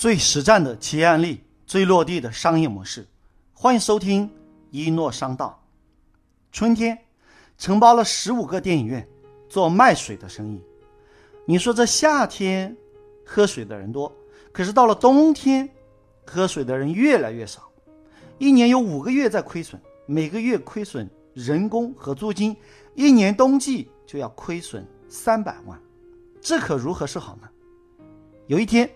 [0.00, 3.06] 最实战的企业案例，最落地的商业模式，
[3.52, 4.30] 欢迎收听
[4.70, 5.62] 一诺商道。
[6.50, 6.98] 春天
[7.58, 9.06] 承包了十五个电影院，
[9.46, 10.64] 做卖水的生意。
[11.44, 12.74] 你说这夏天
[13.26, 14.10] 喝水的人多，
[14.52, 15.68] 可是到了冬天，
[16.24, 17.70] 喝水的人越来越少。
[18.38, 22.56] 一年有五个月在亏损，每个月亏损人工和租金，
[22.94, 25.78] 一年冬季就要亏损三百万，
[26.40, 27.50] 这可如何是好呢？
[28.46, 28.90] 有一天，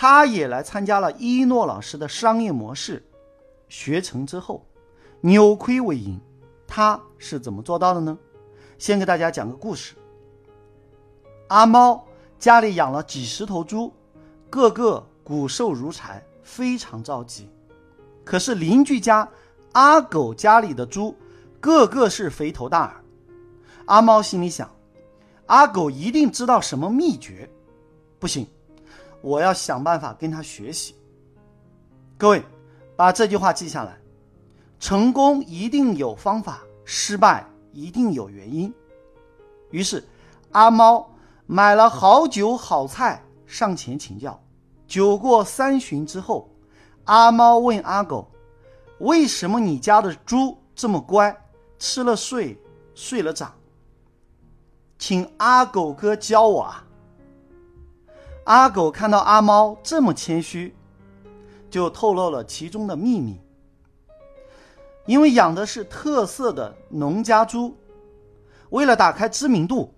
[0.00, 3.04] 他也来参加了一诺老师的商业模式，
[3.68, 4.64] 学成之后，
[5.22, 6.20] 扭亏为盈，
[6.68, 8.16] 他是怎么做到的呢？
[8.78, 9.96] 先给大家讲个故事。
[11.48, 12.06] 阿猫
[12.38, 13.92] 家里养了几十头猪，
[14.48, 17.50] 个个骨瘦如柴，非常着急。
[18.24, 19.28] 可是邻居家
[19.72, 21.12] 阿狗家里的猪，
[21.58, 23.02] 个个是肥头大耳。
[23.86, 24.70] 阿猫心里想：
[25.46, 27.50] 阿狗一定知道什么秘诀，
[28.20, 28.46] 不行。
[29.20, 30.94] 我要想办法跟他学习。
[32.16, 32.42] 各位，
[32.96, 33.98] 把这句话记下来：
[34.80, 38.72] 成功一定有方法，失败一定有原因。
[39.70, 40.02] 于是，
[40.52, 41.08] 阿猫
[41.46, 44.40] 买了好酒好菜上前请教。
[44.86, 46.48] 酒过三巡之后，
[47.04, 48.26] 阿猫问阿狗
[49.00, 51.36] ：“为什么你家的猪这么乖，
[51.78, 52.58] 吃了睡，
[52.94, 53.54] 睡了长？
[54.98, 56.82] 请阿狗哥教我啊！”
[58.48, 60.74] 阿狗看到阿猫这么谦虚，
[61.68, 63.38] 就透露了其中的秘密。
[65.04, 67.76] 因为养的是特色的农家猪，
[68.70, 69.92] 为了打开知名度，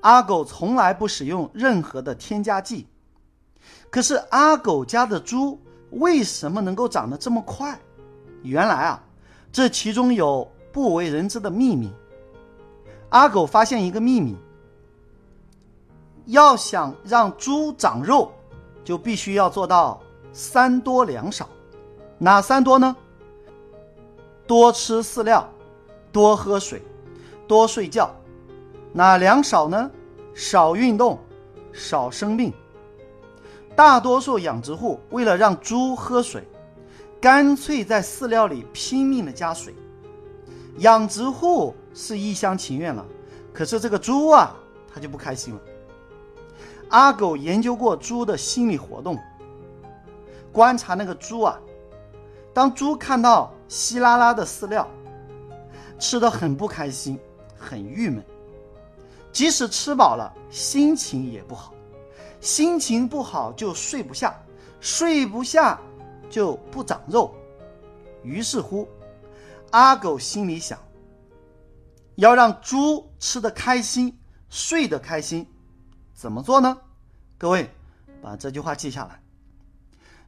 [0.00, 2.88] 阿狗从来不使用任何的添加剂。
[3.90, 7.78] 可是阿狗家的猪为什么能够长得这么快？
[8.42, 9.00] 原来啊，
[9.52, 11.92] 这其中有不为人知的秘密。
[13.10, 14.36] 阿狗发现一个秘密。
[16.28, 18.30] 要想让猪长肉，
[18.84, 19.98] 就必须要做到
[20.30, 21.48] 三多两少。
[22.18, 22.94] 哪三多呢？
[24.46, 25.48] 多吃饲料，
[26.12, 26.82] 多喝水，
[27.46, 28.14] 多睡觉。
[28.92, 29.90] 哪两少呢？
[30.34, 31.18] 少运动，
[31.72, 32.52] 少生病。
[33.74, 36.46] 大多数养殖户为了让猪喝水，
[37.18, 39.74] 干脆在饲料里拼命的加水。
[40.78, 43.02] 养殖户是一厢情愿了，
[43.50, 44.54] 可是这个猪啊，
[44.92, 45.60] 它就不开心了。
[46.90, 49.18] 阿狗研究过猪的心理活动，
[50.50, 51.58] 观察那个猪啊，
[52.54, 54.88] 当猪看到稀拉拉的饲料，
[55.98, 57.18] 吃的很不开心，
[57.58, 58.24] 很郁闷，
[59.30, 61.74] 即使吃饱了，心情也不好，
[62.40, 64.34] 心情不好就睡不下，
[64.80, 65.78] 睡不下
[66.30, 67.34] 就不长肉。
[68.22, 68.88] 于是乎，
[69.72, 70.78] 阿狗心里想，
[72.14, 74.18] 要让猪吃得开心，
[74.48, 75.46] 睡得开心。
[76.18, 76.76] 怎么做呢？
[77.38, 77.70] 各位，
[78.20, 79.22] 把这句话记下来。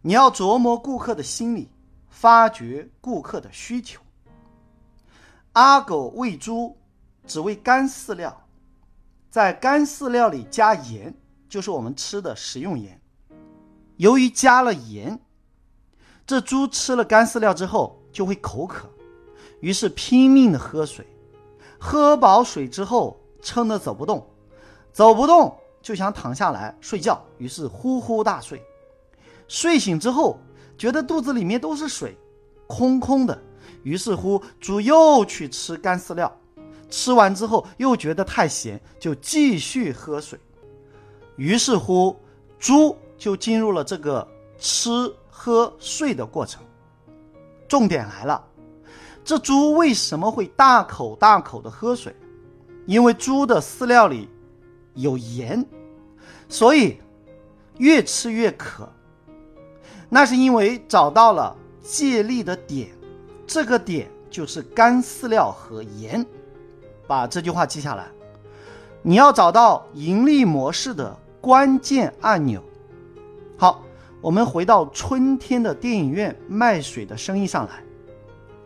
[0.00, 1.68] 你要琢磨顾客的心理，
[2.08, 4.00] 发掘顾客的需求。
[5.54, 6.78] 阿狗喂猪
[7.26, 8.40] 只喂干饲料，
[9.30, 11.12] 在干饲料里加盐，
[11.48, 13.02] 就是我们吃的食用盐。
[13.96, 15.20] 由于加了盐，
[16.24, 18.88] 这猪吃了干饲料之后就会口渴，
[19.58, 21.04] 于是拼命的喝水。
[21.80, 24.24] 喝饱水之后，撑得走不动，
[24.92, 25.52] 走不动。
[25.82, 28.62] 就想躺下来睡觉，于是呼呼大睡。
[29.48, 30.38] 睡醒之后，
[30.76, 32.16] 觉得肚子里面都是水，
[32.66, 33.36] 空空的。
[33.82, 36.30] 于是乎，猪又去吃干饲料，
[36.90, 40.38] 吃完之后又觉得太咸，就继续喝水。
[41.36, 42.14] 于是乎，
[42.58, 44.26] 猪就进入了这个
[44.58, 44.90] 吃
[45.30, 46.62] 喝睡的过程。
[47.66, 48.44] 重点来了，
[49.24, 52.14] 这猪为什么会大口大口的喝水？
[52.86, 54.28] 因为猪的饲料里。
[54.94, 55.64] 有盐，
[56.48, 56.98] 所以
[57.78, 58.88] 越吃越渴。
[60.08, 62.90] 那是因为找到了借力的点，
[63.46, 66.24] 这个点就是干饲料和盐。
[67.06, 68.06] 把这句话记下来。
[69.02, 72.62] 你要找到盈利模式的关键按钮。
[73.56, 73.82] 好，
[74.20, 77.82] 我们回到春天的电影院卖水的生意上来。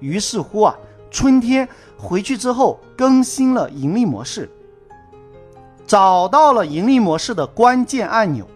[0.01, 0.77] 于是乎啊，
[1.11, 1.67] 春天
[1.97, 4.51] 回去之后更新了盈利模式。
[5.87, 8.47] 找到了盈利模式的关键按钮。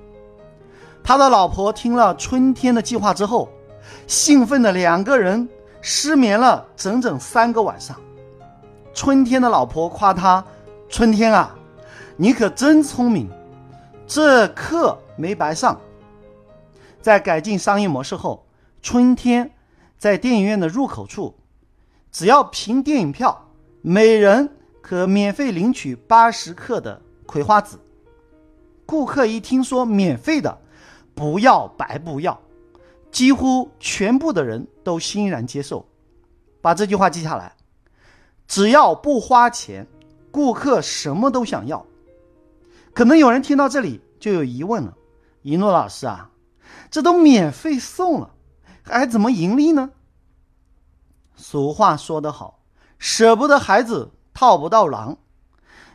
[1.02, 3.48] 他的老婆听了春天的计划之后，
[4.06, 5.48] 兴奋的两个人
[5.80, 7.96] 失眠了整整三个晚上。
[8.92, 10.44] 春天的老婆夸他
[10.88, 11.54] ：“春天啊，
[12.16, 13.28] 你可真聪明，
[14.06, 15.80] 这课没白上。”
[17.00, 18.44] 在改进商业模式后，
[18.82, 19.50] 春天
[19.96, 21.34] 在电影院的入口处，
[22.10, 23.48] 只要凭电影票，
[23.80, 24.50] 每人
[24.82, 27.00] 可免费领取八十克的。
[27.28, 27.78] 葵花籽，
[28.86, 30.58] 顾客一听说免费的，
[31.14, 32.40] 不要白不要，
[33.12, 35.86] 几乎全部的人都欣然接受。
[36.62, 37.54] 把这句话记下来：
[38.46, 39.86] 只要不花钱，
[40.30, 41.84] 顾客什么都想要。
[42.94, 44.96] 可能有人听到这里就有疑问了：
[45.42, 46.30] 一诺老师啊，
[46.90, 48.34] 这都免费送了，
[48.82, 49.90] 还怎么盈利呢？
[51.36, 52.62] 俗话说得好，
[52.98, 55.18] 舍不得孩子套不到狼。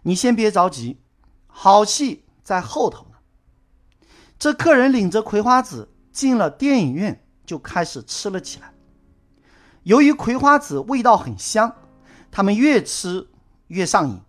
[0.03, 0.99] 你先别着急，
[1.55, 3.17] 好戏在后头呢。
[4.37, 8.73] 这客人领着葵花籽进了电影院，就开始吃了起来。
[9.83, 11.73] 由于葵花籽味道很香，
[12.31, 13.29] 他们越吃
[13.67, 14.19] 越上瘾。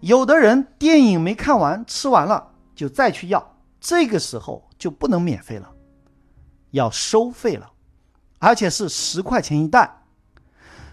[0.00, 5.70] 有的人电影没看完，吃完了就再去要，这个时候就不能免费了，
[6.70, 7.70] 要收费了，
[8.38, 10.04] 而且是十块钱一袋。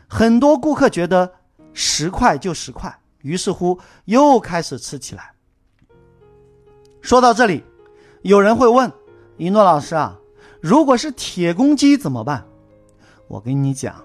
[0.10, 1.36] 很多顾客觉得
[1.74, 5.34] 十块就十块，于是乎又开始吃起来。
[7.02, 7.64] 说到这里，
[8.22, 8.92] 有人会问
[9.38, 10.20] ：“一诺老师啊，
[10.60, 12.46] 如果是铁公鸡怎么办？”
[13.28, 14.04] 我跟你讲，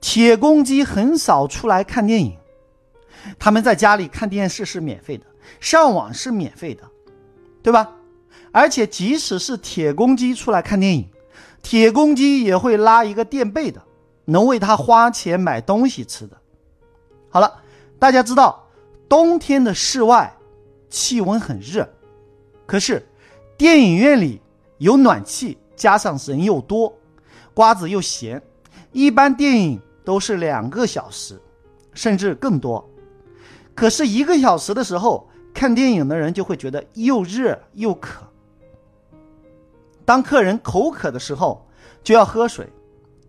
[0.00, 2.36] 铁公鸡很少出来看电影，
[3.38, 5.24] 他们在家里看电视是免费的，
[5.60, 6.82] 上网是免费的，
[7.62, 7.92] 对吧？
[8.52, 11.08] 而且即使是铁公鸡出来看电影，
[11.62, 13.82] 铁公鸡也会拉一个垫背的。
[14.30, 16.36] 能为他花钱买东西吃的。
[17.30, 17.62] 好了，
[17.98, 18.68] 大家知道
[19.08, 20.36] 冬天的室外
[20.88, 21.88] 气温很热，
[22.66, 23.06] 可是
[23.56, 24.40] 电影院里
[24.78, 26.92] 有暖气，加上人又多，
[27.54, 28.42] 瓜子又咸，
[28.92, 31.40] 一般电影都是两个小时，
[31.92, 32.88] 甚至更多。
[33.74, 38.24] 可是一个小时的时候，看电影的人就会觉得又热又渴。
[40.04, 41.66] 当客人口渴的时候，
[42.02, 42.68] 就要喝水，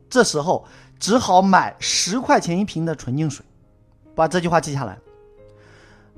[0.10, 0.66] 这时候。
[1.00, 3.46] 只好买十块钱一瓶的纯净水，
[4.14, 5.00] 把这句话记下来。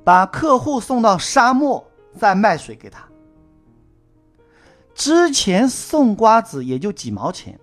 [0.04, 1.86] 把客户送到沙漠，
[2.18, 3.08] 再卖水给他。
[4.94, 7.60] 之前送瓜子也就几毛钱，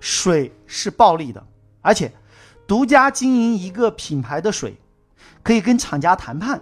[0.00, 1.44] 水是暴利的，
[1.80, 2.12] 而且
[2.66, 4.76] 独家经营一个品牌的水，
[5.42, 6.60] 可以跟厂家谈判，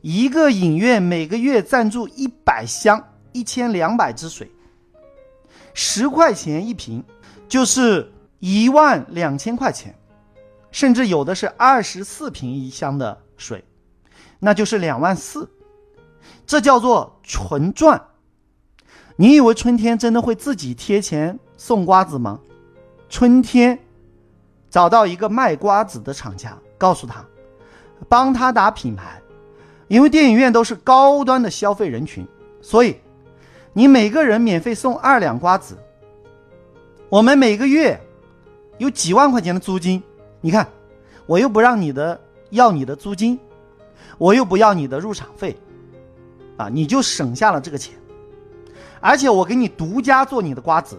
[0.00, 3.02] 一个影院每个月赞助一百箱
[3.32, 4.50] 一千两百支水，
[5.74, 7.02] 十块钱一瓶，
[7.48, 8.12] 就是。
[8.40, 9.92] 一万两千块钱，
[10.70, 13.64] 甚至有的是二十四瓶一箱的水，
[14.38, 15.48] 那就是两万四，
[16.46, 18.00] 这叫做纯赚。
[19.16, 22.40] 你以为春天真的会自己贴钱送瓜子吗？
[23.08, 23.78] 春天
[24.70, 27.24] 找到一个卖瓜子的厂家，告诉他，
[28.08, 29.20] 帮他打品牌，
[29.88, 32.26] 因为电影院都是高端的消费人群，
[32.60, 32.96] 所以
[33.72, 35.76] 你每个人免费送二两瓜子，
[37.08, 38.00] 我们每个月。
[38.78, 40.00] 有几万块钱的租金，
[40.40, 40.64] 你看，
[41.26, 42.20] 我又不让你的
[42.50, 43.36] 要你的租金，
[44.18, 45.56] 我又不要你的入场费，
[46.56, 47.94] 啊，你就省下了这个钱，
[49.00, 50.98] 而且我给你独家做你的瓜子，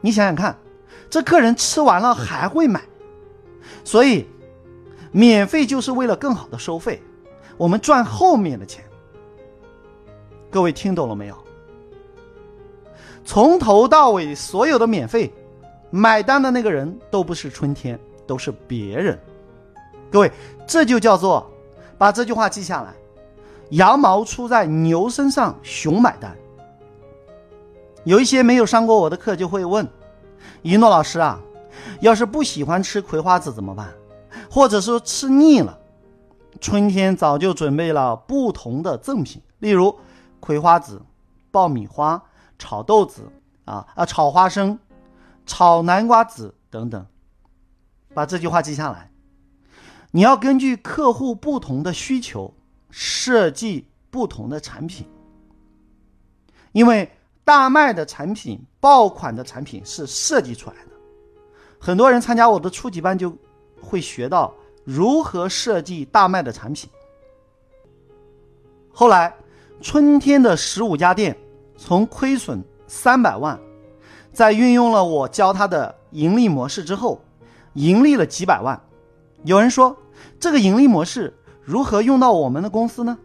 [0.00, 0.56] 你想想看，
[1.10, 2.80] 这客人吃完了还会买，
[3.84, 4.26] 所以
[5.12, 7.02] 免费就是为了更好的收费，
[7.56, 8.84] 我们赚后面的钱。
[10.50, 11.36] 各位听懂了没有？
[13.24, 15.32] 从头到尾所有的免费。
[15.88, 19.18] 买单的那个人都不是春天，都是别人。
[20.16, 20.32] 各位，
[20.66, 21.46] 这就叫做
[21.98, 22.94] 把这句话记下来：
[23.72, 26.34] 羊毛出在牛身上，熊买单。
[28.04, 29.86] 有一些没有上过我的课，就会问
[30.62, 31.38] 一诺老师啊，
[32.00, 33.92] 要是不喜欢吃葵花籽怎么办？
[34.50, 35.78] 或者说吃腻了，
[36.62, 39.94] 春天早就准备了不同的赠品，例如
[40.40, 40.98] 葵花籽、
[41.50, 42.22] 爆米花、
[42.58, 43.20] 炒豆子
[43.66, 44.78] 啊啊，炒花生。
[45.44, 47.04] 炒南瓜子等等，
[48.14, 49.10] 把这句话记下来。
[50.16, 52.50] 你要根据客户不同的需求
[52.88, 55.06] 设计不同的产品，
[56.72, 57.06] 因为
[57.44, 60.92] 大卖的产品、爆款的产品是设计出来的。
[61.78, 63.30] 很多人参加我的初级班就
[63.78, 64.54] 会学到
[64.84, 66.88] 如何设计大卖的产品。
[68.90, 69.30] 后来，
[69.82, 71.36] 春天的十五家店
[71.76, 73.60] 从亏损三百万。
[74.32, 77.20] 在运用了我教他的盈利模式之后，
[77.74, 78.80] 盈利了几百万。
[79.44, 79.94] 有人说，
[80.38, 83.16] 这个盈利模式如何用到我们的公司呢？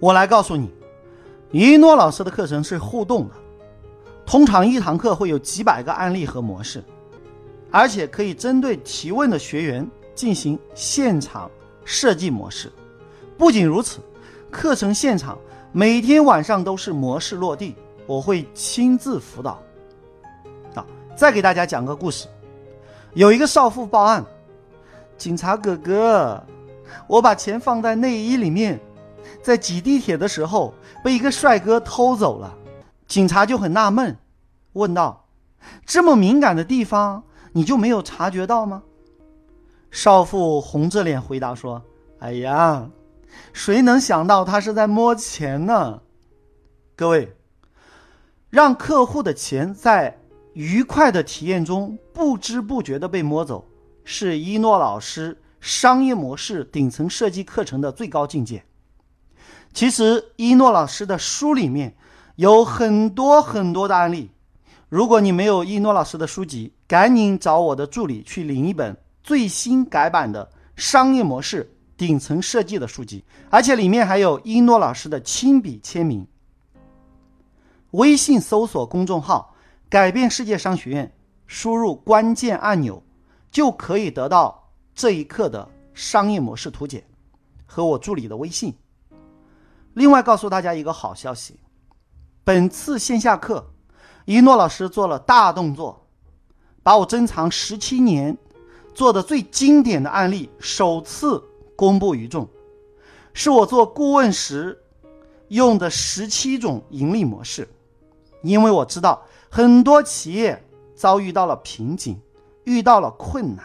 [0.00, 0.70] 我来告诉你，
[1.50, 3.34] 一诺老师的课程是互动的，
[4.26, 6.84] 通常一堂课会有几百个案例和模式，
[7.70, 11.50] 而且可以针对提问的学员进行现场
[11.84, 12.70] 设计模式。
[13.38, 14.00] 不仅如此，
[14.50, 15.38] 课程现场
[15.72, 17.74] 每天晚上都是模式落地，
[18.06, 19.60] 我会亲自辅导。
[20.74, 20.84] 啊
[21.16, 22.26] 再给大家讲个故事，
[23.14, 24.24] 有一个少妇报案，
[25.16, 26.42] 警察哥哥，
[27.06, 28.78] 我把钱放在内衣里面，
[29.42, 32.54] 在挤地铁的时候被一个帅哥偷走了，
[33.06, 34.16] 警察就很纳闷，
[34.72, 35.26] 问道
[35.86, 38.82] ：“这么敏感的地方，你就没有察觉到吗？”
[39.90, 41.80] 少妇红着脸回答说
[42.18, 42.90] ：“哎呀，
[43.52, 46.02] 谁能想到他是在摸钱呢？”
[46.96, 47.36] 各位，
[48.50, 50.18] 让客户的钱在
[50.52, 53.64] 愉快的体验中不知不觉的被摸走，
[54.04, 58.64] 是一诺老师商业模式顶层设计课程的最高境界。
[59.72, 61.96] 其实一诺老师的书里面
[62.36, 64.30] 有很多很多的案例，
[64.88, 76.26] 如果你没有一诺老师的书籍，赶紧找我的助理去领一本最新改版的商业模式顶层设计的书籍，而且里面还有一诺老师的亲笔签名。
[77.92, 79.54] 微信搜索公众号
[79.88, 81.12] “改变世界商学院”，
[81.46, 83.02] 输入关键按钮，
[83.54, 87.06] 就可以得到这一课的商业模式图解
[87.64, 88.74] 和我助理的微信。
[89.92, 91.60] 另外告诉大家一个好消息，
[92.42, 93.64] 本次线下课，
[94.24, 96.04] 一诺老师做了大动作，
[96.82, 98.36] 把我珍藏十七年
[98.92, 101.40] 做的最经典的案例首次
[101.76, 102.48] 公布于众，
[103.34, 104.82] 是我做顾问时
[105.46, 107.68] 用的十七种盈利模式。
[108.42, 110.60] 因为我知道很多企业
[110.96, 112.20] 遭遇到了瓶颈，
[112.64, 113.64] 遇到了困难，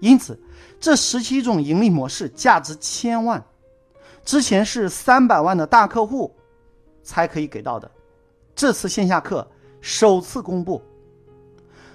[0.00, 0.38] 因此
[0.78, 3.42] 这十七种盈利模式价值千万。
[4.24, 6.34] 之前是三百万的大客户
[7.02, 7.90] 才可以给到的，
[8.54, 9.46] 这次线下课
[9.80, 10.82] 首次公布。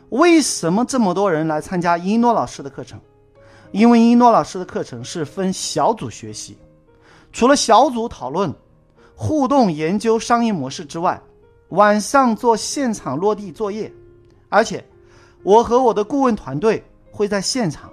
[0.09, 2.99] 为什么这么多人来参加一诺老师的课程？
[3.71, 6.57] 因为一诺老师的课程是分小组学习，
[7.33, 8.53] 除了小组讨论、
[9.15, 11.21] 互动研究商业模式之外，
[11.69, 13.91] 晚上做现场落地作业，
[14.49, 14.83] 而且
[15.45, 17.91] 我和我的顾问团队会在现场，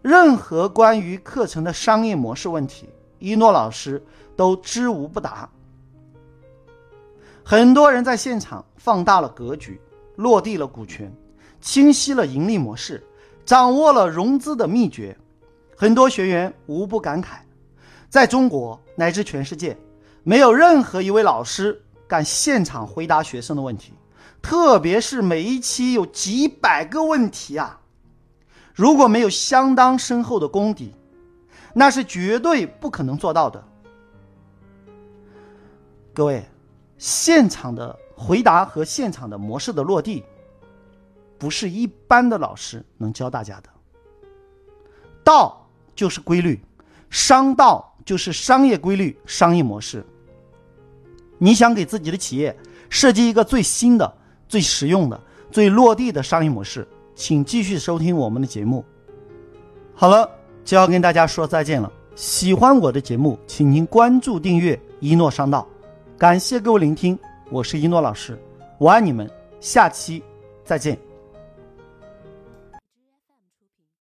[0.00, 2.88] 任何关于课程的商业模式问题。
[3.18, 4.02] 一诺老师
[4.34, 5.46] 都知无不答。
[7.44, 9.78] 很多人在现场放大了格局，
[10.16, 11.14] 落地了股权，
[11.60, 13.06] 清晰了盈利模式，
[13.44, 15.14] 掌握了融资的秘诀。
[15.76, 17.36] 很多学员无不感慨，
[18.08, 19.76] 在中国乃至全世界，
[20.22, 23.92] 没有任何一位老师敢现场回答学生的问题，
[24.46, 27.80] 特别是每一期有几百个问题啊！
[28.76, 30.94] 如果没有相当深厚的功底，
[31.74, 33.60] 那是绝对不可能做到的。
[36.14, 36.48] 各位，
[36.96, 40.22] 现场的回答和现场的模式的落地，
[41.38, 43.68] 不是一般的老师能教大家的。
[45.24, 46.62] 道就是规律，
[47.10, 50.06] 商道就是商业规律、商业模式。
[51.36, 52.56] 你想给自己的企业
[52.88, 54.16] 设计一个最新的、
[54.48, 58.84] 最实用的、最落地的商业模式，请继续收听我们的节目。
[59.94, 60.30] 好了。
[60.66, 61.88] 就要跟大家说再见了。
[62.16, 65.64] 喜欢我的节目，请您关注订阅一诺商道。
[66.18, 67.16] 感谢各位聆听，
[67.52, 68.36] 我是一诺老师，
[68.78, 70.20] 我爱你们，下期
[70.64, 71.05] 再见。